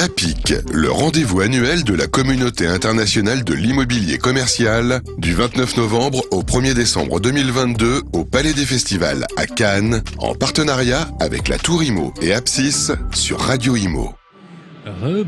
[0.00, 6.40] MAPIC, le rendez-vous annuel de la communauté internationale de l'immobilier commercial, du 29 novembre au
[6.40, 12.14] 1er décembre 2022 au Palais des Festivals à Cannes, en partenariat avec la Tour Imo
[12.22, 14.14] et Apsis sur Radio Imo.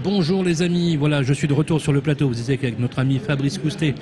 [0.02, 2.28] bonjour les amis, voilà, je suis de retour sur le plateau.
[2.28, 3.94] Vous étiez avec notre ami Fabrice Coustet.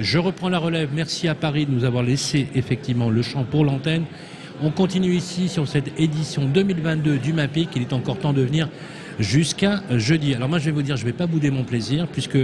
[0.00, 0.88] Je reprends la relève.
[0.92, 4.06] Merci à Paris de nous avoir laissé effectivement le champ pour l'antenne.
[4.60, 7.68] On continue ici sur cette édition 2022 du MAPIC.
[7.76, 8.68] Il est encore temps de venir
[9.18, 10.34] jusqu'à jeudi.
[10.34, 12.38] Alors moi je vais vous dire, je ne vais pas bouder mon plaisir puisque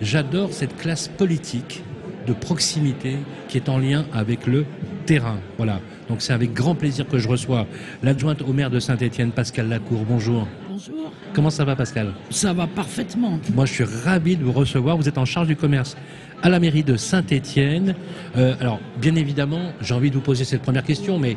[0.00, 1.82] j'adore cette classe politique
[2.26, 3.16] de proximité
[3.48, 4.66] qui est en lien avec le
[5.06, 5.38] terrain.
[5.56, 5.80] Voilà.
[6.08, 7.66] Donc c'est avec grand plaisir que je reçois
[8.02, 10.04] l'adjointe au maire de Saint-Étienne, Pascal Lacour.
[10.08, 10.46] Bonjour.
[10.68, 11.12] Bonjour.
[11.32, 12.12] Comment ça va Pascal?
[12.30, 13.38] Ça va parfaitement.
[13.54, 14.96] Moi je suis ravi de vous recevoir.
[14.96, 15.96] Vous êtes en charge du commerce
[16.42, 17.94] à la mairie de Saint-Étienne.
[18.36, 21.36] Euh, alors bien évidemment, j'ai envie de vous poser cette première question, mais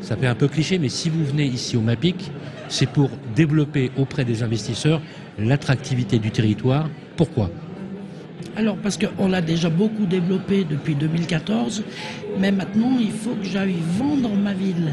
[0.00, 2.30] ça fait un peu cliché, mais si vous venez ici au MAPIC,
[2.68, 5.00] c'est pour développer auprès des investisseurs
[5.38, 6.88] l'attractivité du territoire.
[7.16, 7.50] Pourquoi?
[8.56, 11.84] Alors parce qu'on l'a déjà beaucoup développé depuis 2014,
[12.38, 14.92] mais maintenant il faut que j'aille vendre ma ville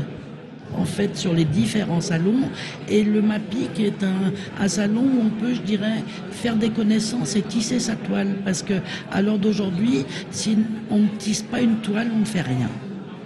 [0.77, 2.49] en fait sur les différents salons.
[2.87, 7.41] Et le MAPIC est un, salon où on peut je dirais faire des connaissances et
[7.41, 8.35] tisser sa toile.
[8.45, 8.75] Parce que
[9.11, 10.57] à l'heure d'aujourd'hui si
[10.91, 12.69] on ne tisse pas une toile on ne fait rien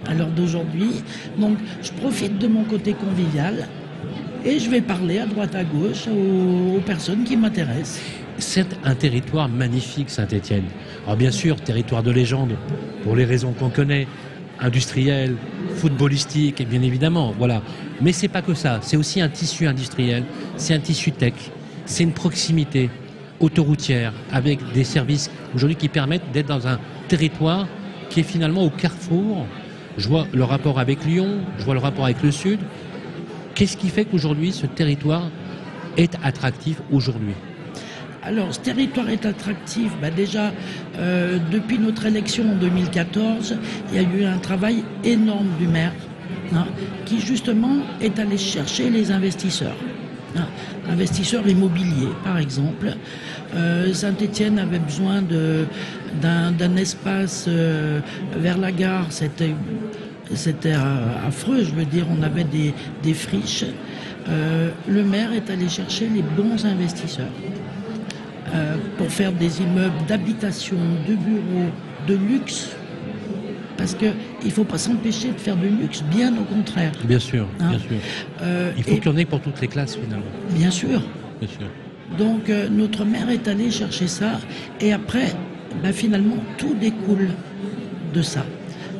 [0.06, 0.90] à l'heure d'aujourd'hui
[1.38, 3.68] donc je profite de mon côté convivial
[4.44, 8.00] et je vais parler à droite à gauche aux, personnes qui m'intéressent.
[8.38, 10.64] C'est un territoire magnifique, Saint-Étienne.
[11.04, 12.56] Alors bien sûr, territoire de légende,
[13.04, 14.08] pour les raisons qu'on connaît,
[14.58, 15.36] industriel,
[15.76, 17.62] footballistique, et bien évidemment, voilà.
[18.00, 18.80] Mais c'est pas que ça.
[18.82, 20.24] C'est aussi un tissu industriel,
[20.56, 21.34] c'est un tissu tech,
[21.84, 22.90] c'est une proximité
[23.38, 27.66] autoroutière avec des services aujourd'hui qui permettent d'être dans un territoire
[28.08, 29.46] qui est finalement au carrefour.
[29.98, 32.60] Je vois le rapport avec Lyon, je vois le rapport avec le Sud,
[33.54, 35.30] Qu'est-ce qui fait qu'aujourd'hui ce territoire
[35.96, 37.34] est attractif aujourd'hui?
[38.22, 39.92] Alors, ce territoire est attractif.
[40.00, 40.52] Bah, déjà,
[40.96, 43.56] euh, depuis notre élection en 2014,
[43.90, 45.92] il y a eu un travail énorme du maire,
[46.54, 46.66] hein,
[47.04, 49.76] qui justement est allé chercher les investisseurs.
[50.36, 50.46] Hein.
[50.90, 52.94] investisseurs immobiliers, par exemple.
[53.54, 55.22] Euh, Saint-Étienne avait besoin
[56.20, 58.00] d'un espace euh,
[58.36, 59.06] vers la gare.
[59.10, 59.54] C'était
[60.34, 60.72] c'était
[61.26, 63.64] affreux, je veux dire, on avait des, friches.
[64.28, 67.26] Euh, le maire est allé chercher les bons investisseurs
[68.54, 70.76] euh, pour faire des immeubles d'habitation,
[71.08, 71.70] de bureaux,
[72.06, 72.70] de luxe.
[73.76, 74.12] Parce qu'il
[74.44, 76.92] ne faut pas s'empêcher de faire du luxe, bien au contraire.
[77.04, 77.88] Bien sûr, hein bien sûr.
[78.42, 80.24] Euh, Il faut qu'il y en ait pour toutes les classes finalement.
[80.50, 81.00] Bien sûr.
[81.40, 81.66] Bien sûr.
[82.18, 84.38] Donc notre maire est allé chercher ça
[84.80, 85.32] et après,
[85.82, 87.28] ben, finalement, tout découle
[88.14, 88.44] de ça.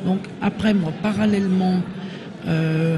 [0.05, 1.81] Donc après, moi, parallèlement,
[2.47, 2.97] euh,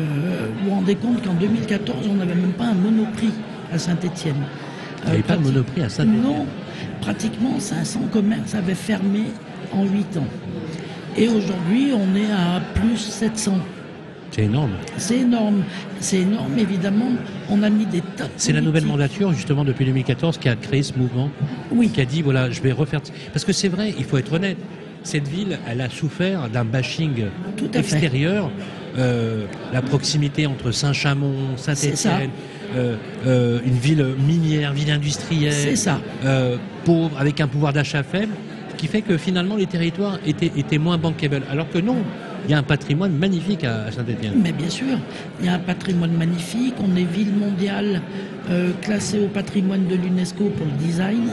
[0.59, 3.31] vous vous rendez compte qu'en 2014, on n'avait même pas un monoprix
[3.71, 4.35] à Saint-Étienne.
[5.03, 6.45] Il n'y avait pas de monoprix à Saint-Étienne Non,
[7.01, 9.25] pratiquement 500 commerces avaient fermé
[9.71, 10.27] en 8 ans.
[11.17, 13.57] Et aujourd'hui, on est à plus 700.
[14.31, 14.71] C'est énorme.
[14.97, 15.63] C'est énorme.
[16.01, 17.11] C'est énorme, évidemment.
[17.49, 20.83] On a mis des tas C'est la nouvelle mandature, justement, depuis 2014, qui a créé
[20.83, 21.29] ce mouvement.
[21.71, 21.89] Oui.
[21.89, 23.01] Qui a dit, voilà, je vais refaire.
[23.31, 24.57] Parce que c'est vrai, il faut être honnête
[25.05, 27.25] cette ville, elle a souffert d'un bashing
[27.73, 28.49] extérieur.
[28.97, 32.29] Euh, la proximité entre Saint-Chamond, Saint-Étienne,
[32.75, 32.95] euh,
[33.27, 35.75] euh, une ville minière, ville industrielle,
[36.85, 38.33] pauvre, avec un pouvoir d'achat faible,
[38.77, 41.43] qui fait que finalement les territoires étaient, étaient moins bankable.
[41.49, 41.97] Alors que non,
[42.45, 44.33] il y a un patrimoine magnifique à Saint-Étienne.
[44.43, 44.97] Mais bien sûr,
[45.39, 46.75] il y a un patrimoine magnifique.
[46.79, 48.01] On est ville mondiale
[48.81, 51.31] classée au patrimoine de l'UNESCO pour le design.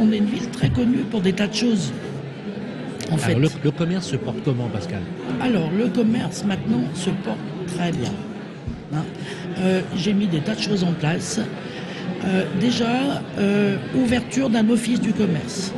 [0.00, 1.92] on est une ville très connue pour des tas de choses.
[3.10, 5.00] Le, commerce se porte comment, Pascal?
[5.40, 7.38] Alors, le commerce, maintenant, se porte
[7.74, 8.12] très bien.
[8.94, 9.04] Hein.
[9.60, 11.40] Euh, j'ai mis des tas de choses en place.
[12.24, 15.72] Euh, déjà, euh, ouverture d'un office du commerce.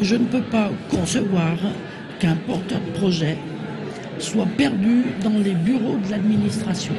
[0.00, 1.56] Je ne peux pas concevoir
[2.20, 3.36] qu'un porteur de projet
[4.18, 6.94] soit perdu dans les bureaux de l'administration.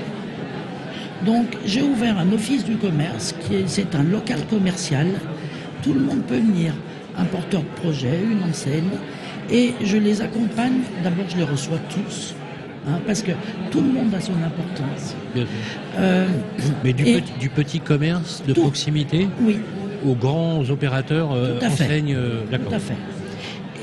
[1.26, 3.34] Donc j'ai ouvert un office du commerce,
[3.68, 5.08] c'est un local commercial.
[5.82, 6.74] Tout le monde peut venir,
[7.18, 8.90] un porteur de projet, une enseigne,
[9.50, 12.36] et je les accompagne, d'abord je les reçois tous,
[12.88, 13.32] hein, parce que
[13.72, 15.16] tout le monde a son importance.
[15.98, 16.28] Euh,
[16.84, 19.60] Mais du, petit, commerce de proximité oui.
[20.06, 22.96] aux grands opérateurs euh, enseignes, euh, Tout à fait.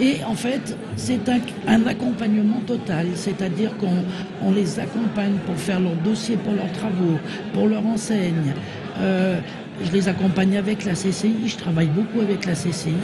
[0.00, 6.37] Et en fait, c'est un, accompagnement total, c'est-à-dire qu'on les accompagne pour faire leurs dossiers
[6.37, 7.19] pour leurs travaux,
[7.52, 8.54] pour leur enseigne.
[9.00, 9.38] Euh,
[9.84, 12.94] je les accompagne avec la CCI, je travaille beaucoup avec la CCI,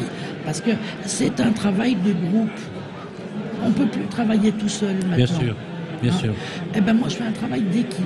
[0.45, 0.71] parce que
[1.05, 2.59] c'est un travail de groupe.
[3.65, 5.17] On ne peut plus travailler tout seul maintenant.
[5.17, 5.57] Bien sûr,
[6.03, 6.33] bien hein sûr.
[6.75, 8.05] Eh bien moi je fais un travail d'équipe.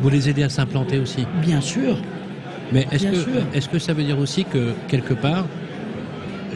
[0.00, 1.96] Vous les aidez à s'implanter aussi Bien sûr.
[2.72, 5.46] Mais est-ce Bien que, est-ce que ça veut dire aussi que, quelque part,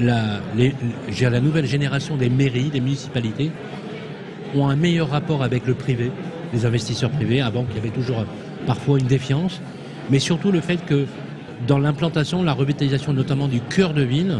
[0.01, 0.75] la, les-
[1.21, 3.51] la nouvelle génération des mairies, des municipalités,
[4.55, 6.11] ont un meilleur rapport avec le privé,
[6.53, 8.25] les investisseurs privés, avant qu'il y avait toujours
[8.67, 9.61] parfois une défiance,
[10.11, 11.07] mais surtout le fait que
[11.67, 14.37] dans l'implantation, la revitalisation notamment du cœur de ville,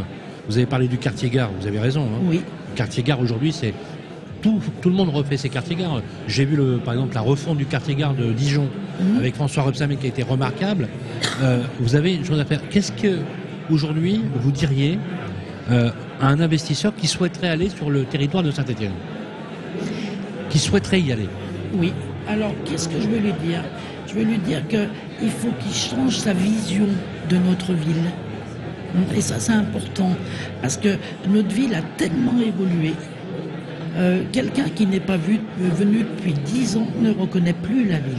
[0.47, 2.19] vous avez parlé du quartier gare, vous avez raison, hein.
[2.23, 2.41] Oui,
[2.71, 3.73] Le quartier gare aujourd'hui, c'est
[4.41, 6.01] tout, tout le monde refait ses quartiers gares.
[6.27, 8.67] J'ai vu le, par exemple la refonte du quartier gare de Dijon
[8.99, 9.17] Mhm.
[9.17, 10.87] avec François Rebsamen qui a été remarquable.
[11.41, 12.61] Euh, vous avez une chose à faire.
[12.69, 13.19] Qu'est-ce que
[13.69, 14.97] aujourd'hui vous diriez
[15.69, 18.93] euh, à un investisseur qui souhaiterait aller sur le territoire de Saint-Étienne,
[20.49, 21.29] qui souhaiterait y aller?
[21.73, 21.93] Oui.
[22.27, 23.63] Alors, qu'est-ce que je veux lui dire?
[24.07, 26.87] Je veux lui dire qu'il faut qu'il change sa vision
[27.29, 28.11] de notre ville.
[29.15, 30.09] Et ça, c'est important,
[30.61, 30.97] parce que
[31.29, 32.93] notre ville a tellement évolué.
[33.97, 38.17] Euh, Quelqu'un qui n'est pas vu- venu depuis 10 ans ne reconnaît plus la ville.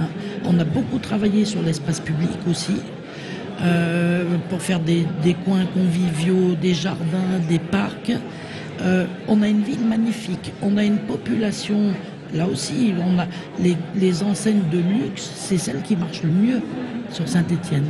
[0.00, 0.06] Hein.
[0.44, 2.76] On a beaucoup travaillé sur l'espace public aussi,
[3.62, 5.04] euh, pour faire des,
[5.44, 8.12] coins conviviaux, des jardins, des parcs.
[8.82, 11.92] Euh, on a une ville magnifique, on a une population,
[12.32, 13.26] là aussi, on a
[13.60, 16.60] les, les enseignes de luxe, c'est celle qui marche le mieux
[17.10, 17.86] sur Saint-Étienne.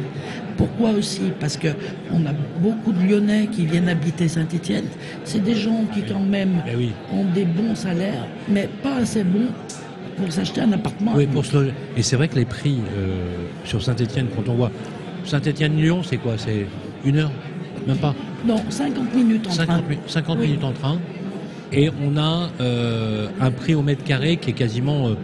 [0.59, 1.69] Pourquoi aussi Parce que
[2.13, 4.85] on a beaucoup de Lyonnais qui viennent habiter Saint-Étienne.
[5.25, 6.91] C'est des gens qui quand même Eh oui.
[7.13, 9.49] ont des bons salaires, mais pas assez bons
[10.17, 11.13] pour s'acheter un appartement.
[11.15, 11.73] Oui, pour se loger.
[11.97, 14.73] Et c'est vrai que les prix euh, sur Saint-Étienne, quand on voit
[15.25, 16.35] Saint-Étienne-Lyon, c'est quoi?
[16.37, 16.67] C'est
[17.05, 17.31] une heure?
[17.87, 18.15] Même pas?
[18.45, 19.89] Non, 50 minutes en 50, train.
[19.89, 20.47] mi- 50 Oui.
[20.49, 20.99] minutes en train.
[21.73, 25.15] Et on a euh, un prix au mètre carré qui est quasiment euh,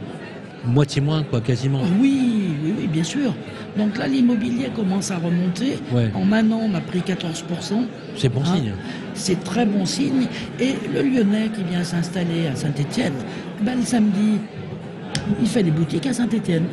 [0.66, 1.80] moitié moins, quoi, quasiment.
[2.00, 3.34] Oui, oui, oui, bien sûr.
[3.76, 5.78] Donc là, l'immobilier commence à remonter.
[5.92, 6.10] Ouais.
[6.14, 7.84] En un an, on a pris 14%.
[8.16, 8.72] C'est bon Hein signe.
[9.14, 10.26] C'est très bon signe.
[10.60, 13.12] Et le Lyonnais qui vient s'installer à Saint-Étienne,
[13.62, 14.38] ben, le samedi,
[15.40, 16.64] il fait des boutiques à Saint-Étienne.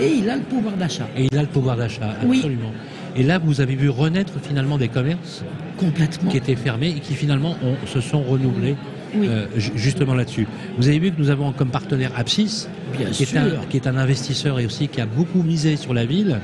[0.00, 1.06] Et il a le pouvoir d'achat.
[1.16, 2.38] Et il a le pouvoir d'achat, Oui.
[2.38, 2.72] absolument.
[3.14, 5.42] Et là, vous avez vu renaître finalement des commerces
[5.78, 6.30] Complètement.
[6.30, 8.76] qui étaient fermés et qui finalement ont- se sont renouvelés
[9.14, 9.26] Oui.
[9.28, 10.46] euh, ju- justement là-dessus.
[10.78, 13.86] Vous avez vu que nous avons comme partenaire Apsis, Bien qui est, un, qui est
[13.86, 16.40] un investisseur et aussi qui a beaucoup misé sur la ville.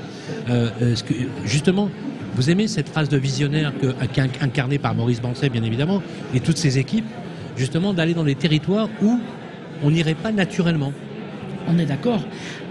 [0.48, 1.14] Euh, euh, ce que-
[1.44, 1.88] justement,
[2.34, 3.88] vous aimez cette phrase de visionnaire que,
[4.42, 6.02] incarnée par Maurice Bancet, bien évidemment,
[6.34, 7.04] et toutes ses équipes,
[7.56, 9.18] justement d'aller dans des territoires où
[9.82, 10.92] on n'irait pas naturellement.
[11.68, 12.22] On est d'accord.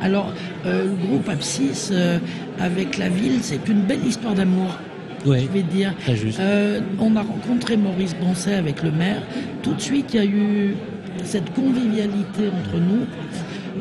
[0.01, 0.33] Alors,
[0.65, 2.17] euh, le groupe Apsis, euh,
[2.59, 4.77] avec la ville, c'est une belle histoire d'amour,
[5.25, 5.93] Oui, je vais dire.
[6.39, 9.21] Euh, on a rencontré Maurice Bancet avec le maire.
[9.61, 10.75] Tout de suite, il y a eu
[11.23, 13.05] cette convivialité entre nous.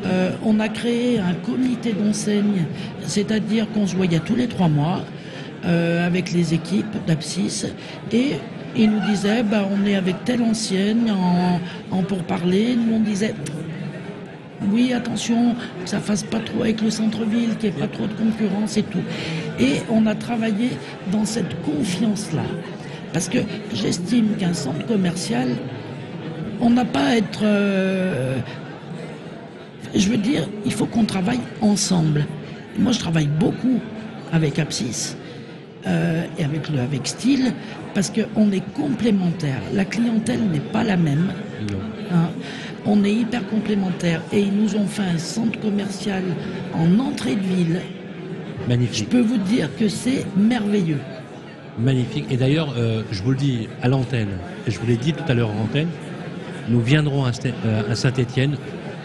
[0.05, 2.65] Euh, on a créé un comité d'enseigne,
[3.05, 5.01] c'est-à-dire qu'on se voyait tous les trois mois
[5.65, 7.65] euh, avec les équipes d'Apsis
[8.11, 8.31] et
[8.75, 11.59] il nous disait bah, on est avec telle ancienne en,
[11.95, 12.75] en pourparler.
[12.75, 13.35] Nous, on disait
[14.69, 18.05] oui, attention, que ça fasse pas trop avec le centre-ville, qu'il n'y ait pas trop
[18.05, 19.01] de concurrence et tout.
[19.59, 20.69] Et on a travaillé
[21.11, 22.45] dans cette confiance-là.
[23.13, 23.39] Parce que
[23.73, 25.49] j'estime qu'un centre commercial,
[26.61, 27.41] on n'a pas à être...
[27.43, 28.37] euh,
[29.93, 32.25] je veux dire, il faut qu'on travaille ensemble.
[32.79, 33.79] Moi, je travaille beaucoup
[34.31, 35.17] avec Apsis
[35.85, 37.53] euh, et avec, le, avec Style,
[37.93, 39.61] parce qu'on est complémentaires.
[39.73, 41.33] La clientèle n'est pas la même.
[42.13, 42.29] Hein.
[42.85, 46.23] On est hyper complémentaires et ils nous ont fait un centre commercial
[46.73, 47.81] en entrée de ville.
[48.63, 49.09] Je Magnifique.
[49.09, 50.99] peux vous dire que c'est merveilleux.
[51.79, 52.25] Magnifique.
[52.29, 54.29] Et d'ailleurs, euh, je vous le dis à l'antenne,
[54.67, 55.87] et je vous l'ai dit tout à l'heure en antenne,
[56.69, 57.31] nous viendrons à,
[57.65, 58.55] euh, à Saint-Étienne,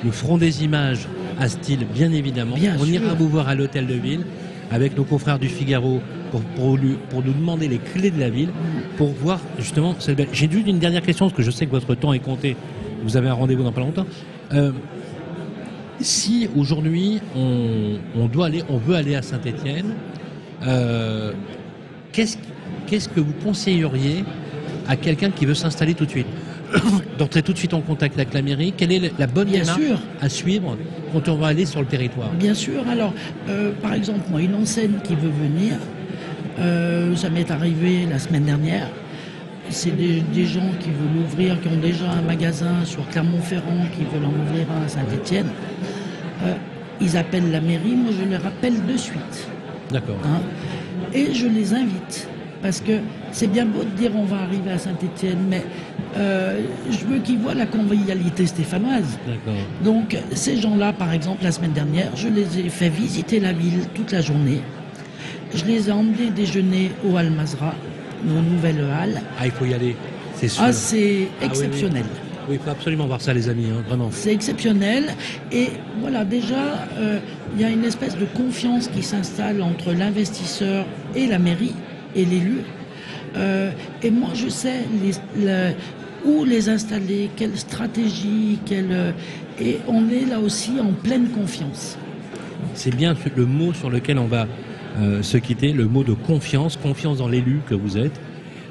[0.05, 1.07] nous ferons des images
[1.41, 2.57] à style, bien évidemment.
[2.57, 2.95] Bien On sûr.
[2.95, 4.25] ira vous voir à l'hôtel de ville
[4.71, 8.29] avec nos confrères du Figaro pour, pour, lui- pour nous demander les clés de la
[8.31, 8.49] ville,
[8.97, 9.95] pour voir justement.
[9.99, 12.19] cette belle- J'ai juste une dernière question, parce que je sais que votre temps est
[12.19, 12.57] compté.
[13.05, 14.07] Vous avez un rendez-vous dans pas longtemps.
[14.53, 14.73] Euh,
[16.01, 19.95] si aujourd'hui on, on doit aller, on veut aller à Saint-Étienne,
[20.67, 21.33] euh,
[22.13, 22.37] qu'est-ce
[22.87, 24.25] qu'est-ce que vous conseilleriez
[24.89, 26.27] à quelqu'un qui veut s'installer tout de suite
[27.19, 29.81] D'entrer tout de suite en contact avec la mairie Quelle est la bonne Bien démarche
[29.81, 29.99] sûr.
[30.21, 30.77] à suivre
[31.13, 32.31] quand on va aller sur le territoire?
[32.33, 32.83] Bien sûr.
[32.89, 33.13] Alors,
[33.49, 35.75] euh, par exemple, moi, une enseigne qui veut venir,
[36.59, 38.89] euh, ça m'est arrivé la semaine dernière.
[39.71, 44.05] C'est des, des gens qui veulent ouvrir, qui ont déjà un magasin sur Clermont-Ferrand, qui
[44.05, 45.49] veulent en ouvrir un à Saint-Étienne.
[47.01, 49.49] ils appellent la mairie, moi je les rappelle de suite.
[49.91, 50.17] D'accord.
[50.25, 50.41] hein.
[51.13, 52.29] et je les invite.
[52.63, 52.93] Parce que
[53.33, 55.63] c'est bien beau de dire on va arriver à Saint-Étienne, mais
[56.17, 59.19] euh, je veux qu'ils voient la convivialité stéphanoise.
[59.27, 59.61] D'accord.
[59.85, 63.81] Donc ces gens-là, par exemple, la semaine dernière, je les ai fait visiter la ville
[63.95, 64.63] toute la journée.
[65.55, 67.75] Je les ai emmenés déjeuner au Al Mazra,
[68.25, 69.21] nos nouvelles halles.
[69.39, 69.97] Ah, il faut y aller,
[70.35, 70.63] c'est sûr.
[70.65, 72.05] Ah, c'est oui, exceptionnel.
[72.49, 74.09] Oui, il faut absolument voir ça, les amis, hein, vraiment.
[74.13, 75.15] C'est exceptionnel.
[75.51, 75.69] Et
[76.01, 77.19] voilà, déjà, euh,
[77.57, 81.75] il y a une espèce de confiance qui s'installe entre l'investisseur et la mairie
[82.15, 82.59] et l'élu.
[83.37, 83.71] Euh,
[84.03, 85.73] et moi, je sais les, le-
[86.25, 89.11] où les installer, quelle stratégie, quelle, euh,
[89.61, 91.99] et on est là aussi en pleine confiance.
[92.75, 94.47] C'est bien le mot sur lequel on va
[94.99, 98.19] euh, se quitter, le mot de confiance, confiance dans l'élu que vous êtes.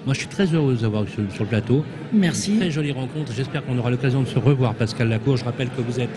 [0.06, 1.84] Moi, je suis très heureux de vous avoir sur, sur le plateau.
[2.14, 2.58] Merci.
[2.58, 3.32] Très jolie rencontre.
[3.34, 5.38] J'espère qu'on aura l'occasion de se revoir, Pascal Lacour.
[5.38, 6.10] Je rappelle que vous êtes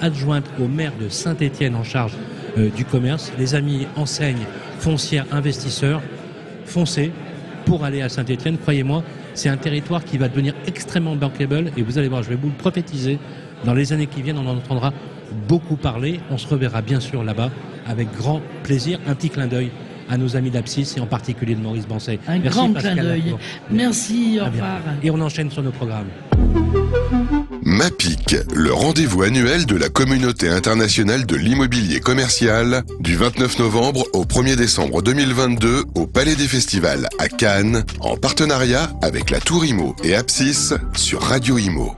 [0.00, 2.12] adjointe au maire de Saint-Étienne en charge
[2.58, 3.32] euh, du commerce.
[3.38, 4.46] Les amis enseignes,
[4.78, 6.02] foncières, investisseurs,
[6.64, 7.10] foncez
[7.64, 8.58] pour aller à Saint-Étienne.
[8.58, 9.02] Croyez-moi,
[9.34, 12.48] c'est un territoire qui va devenir extrêmement bankable et vous allez voir, je vais vous
[12.48, 13.18] le prophétiser.
[13.64, 14.92] Dans les années qui viennent, on en entendra
[15.48, 16.20] beaucoup parler.
[16.30, 17.50] On se reverra bien sûr là-bas
[17.86, 18.98] avec grand plaisir.
[19.06, 19.70] Un petit clin d'œil
[20.08, 22.18] à nos amis d'Apsis et en particulier de Maurice Bancet.
[22.28, 23.34] Un Merci, grand Pascal clin d'œil.
[23.70, 24.80] Merci, au revoir.
[25.02, 26.08] Et on enchaîne sur nos programmes.
[27.62, 34.24] MAPIC, le rendez-vous annuel de la communauté internationale de l'immobilier commercial, du 29 novembre au
[34.24, 39.96] 1er décembre 2022 au Palais des Festivals à Cannes, en partenariat avec la Tour Imo
[40.04, 41.96] et Apsis sur Radio Imo.